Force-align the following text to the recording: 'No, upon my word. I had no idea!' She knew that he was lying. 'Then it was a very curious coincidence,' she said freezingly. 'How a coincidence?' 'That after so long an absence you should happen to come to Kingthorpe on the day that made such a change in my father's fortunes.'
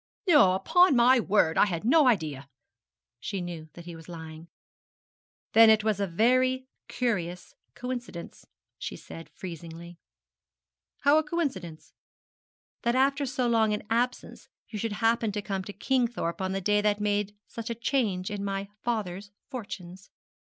'No, 0.27 0.53
upon 0.55 0.95
my 0.95 1.19
word. 1.19 1.59
I 1.59 1.67
had 1.67 1.85
no 1.85 2.07
idea!' 2.07 2.49
She 3.19 3.39
knew 3.39 3.69
that 3.73 3.85
he 3.85 3.95
was 3.95 4.09
lying. 4.09 4.47
'Then 5.53 5.69
it 5.69 5.83
was 5.83 5.99
a 5.99 6.07
very 6.07 6.65
curious 6.87 7.53
coincidence,' 7.75 8.47
she 8.79 8.95
said 8.95 9.29
freezingly. 9.29 9.99
'How 11.01 11.19
a 11.19 11.23
coincidence?' 11.23 11.93
'That 12.81 12.95
after 12.95 13.27
so 13.27 13.47
long 13.47 13.75
an 13.75 13.83
absence 13.91 14.49
you 14.69 14.79
should 14.79 14.93
happen 15.05 15.31
to 15.33 15.39
come 15.43 15.63
to 15.65 15.71
Kingthorpe 15.71 16.41
on 16.41 16.51
the 16.53 16.61
day 16.61 16.81
that 16.81 16.99
made 16.99 17.37
such 17.45 17.69
a 17.69 17.75
change 17.75 18.31
in 18.31 18.43
my 18.43 18.69
father's 18.81 19.29
fortunes.' 19.51 20.09